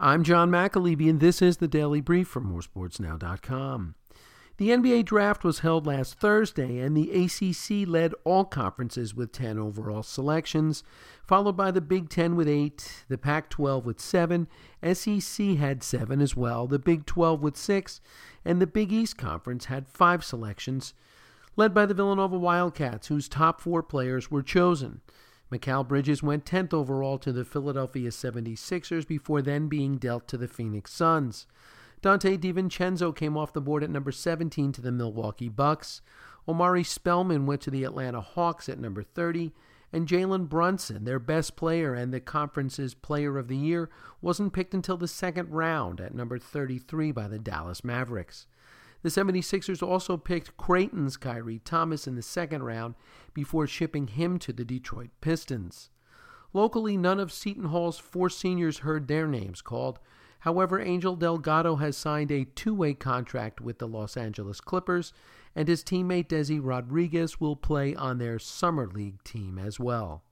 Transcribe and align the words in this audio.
I'm 0.00 0.22
John 0.22 0.48
McAlevey, 0.48 1.10
and 1.10 1.18
this 1.18 1.42
is 1.42 1.56
the 1.56 1.66
Daily 1.66 2.00
Brief 2.00 2.28
from 2.28 2.52
moresportsnow.com. 2.52 3.96
The 4.56 4.68
NBA 4.68 5.04
draft 5.04 5.42
was 5.42 5.58
held 5.58 5.88
last 5.88 6.20
Thursday, 6.20 6.78
and 6.78 6.96
the 6.96 7.10
ACC 7.10 7.88
led 7.88 8.14
all 8.22 8.44
conferences 8.44 9.16
with 9.16 9.32
10 9.32 9.58
overall 9.58 10.04
selections, 10.04 10.84
followed 11.26 11.56
by 11.56 11.72
the 11.72 11.80
Big 11.80 12.10
Ten 12.10 12.36
with 12.36 12.48
8, 12.48 13.06
the 13.08 13.18
Pac 13.18 13.50
12 13.50 13.84
with 13.84 13.98
7, 13.98 14.46
SEC 14.92 15.46
had 15.56 15.82
7 15.82 16.20
as 16.20 16.36
well, 16.36 16.68
the 16.68 16.78
Big 16.78 17.04
12 17.04 17.42
with 17.42 17.56
6, 17.56 18.00
and 18.44 18.62
the 18.62 18.68
Big 18.68 18.92
East 18.92 19.18
Conference 19.18 19.64
had 19.64 19.88
5 19.88 20.22
selections, 20.22 20.94
led 21.56 21.74
by 21.74 21.84
the 21.86 21.94
Villanova 21.94 22.38
Wildcats, 22.38 23.08
whose 23.08 23.28
top 23.28 23.60
four 23.60 23.82
players 23.82 24.30
were 24.30 24.44
chosen. 24.44 25.00
Mikal 25.50 25.86
Bridges 25.86 26.22
went 26.22 26.44
10th 26.44 26.74
overall 26.74 27.18
to 27.18 27.32
the 27.32 27.44
Philadelphia 27.44 28.10
76ers 28.10 29.06
before 29.06 29.40
then 29.40 29.68
being 29.68 29.96
dealt 29.96 30.28
to 30.28 30.36
the 30.36 30.48
Phoenix 30.48 30.92
Suns. 30.92 31.46
Donte 32.02 32.38
DiVincenzo 32.38 33.14
came 33.14 33.36
off 33.36 33.52
the 33.52 33.60
board 33.60 33.82
at 33.82 33.90
number 33.90 34.12
17 34.12 34.72
to 34.72 34.80
the 34.80 34.92
Milwaukee 34.92 35.48
Bucks. 35.48 36.00
Omari 36.46 36.84
Spellman 36.84 37.46
went 37.46 37.60
to 37.62 37.70
the 37.70 37.84
Atlanta 37.84 38.20
Hawks 38.20 38.68
at 38.68 38.78
number 38.78 39.02
30. 39.02 39.52
And 39.90 40.06
Jalen 40.06 40.50
Brunson, 40.50 41.04
their 41.04 41.18
best 41.18 41.56
player 41.56 41.94
and 41.94 42.12
the 42.12 42.20
conference's 42.20 42.92
player 42.92 43.38
of 43.38 43.48
the 43.48 43.56
year, 43.56 43.88
wasn't 44.20 44.52
picked 44.52 44.74
until 44.74 44.98
the 44.98 45.08
second 45.08 45.50
round 45.50 45.98
at 45.98 46.14
number 46.14 46.38
33 46.38 47.10
by 47.10 47.26
the 47.26 47.38
Dallas 47.38 47.82
Mavericks. 47.82 48.46
The 49.02 49.08
76ers 49.08 49.82
also 49.82 50.16
picked 50.16 50.56
Creighton's 50.56 51.16
Khyri 51.16 51.60
Thomas 51.64 52.06
in 52.06 52.16
the 52.16 52.22
second 52.22 52.64
round 52.64 52.94
before 53.32 53.66
shipping 53.66 54.08
him 54.08 54.38
to 54.40 54.52
the 54.52 54.64
Detroit 54.64 55.10
Pistons. 55.20 55.90
Locally, 56.52 56.96
none 56.96 57.20
of 57.20 57.32
Seton 57.32 57.66
Hall's 57.66 57.98
four 57.98 58.28
seniors 58.28 58.78
heard 58.78 59.06
their 59.06 59.26
names 59.26 59.62
called. 59.62 59.98
However, 60.40 60.80
Angel 60.80 61.16
Delgado 61.16 61.76
has 61.76 61.96
signed 61.96 62.30
a 62.30 62.44
two 62.44 62.74
way 62.74 62.94
contract 62.94 63.60
with 63.60 63.78
the 63.78 63.88
Los 63.88 64.16
Angeles 64.16 64.60
Clippers, 64.60 65.12
and 65.54 65.68
his 65.68 65.82
teammate 65.84 66.28
Desi 66.28 66.60
Rodriguez 66.62 67.40
will 67.40 67.56
play 67.56 67.94
on 67.94 68.18
their 68.18 68.38
Summer 68.38 68.86
League 68.86 69.22
team 69.24 69.58
as 69.58 69.78
well. 69.78 70.22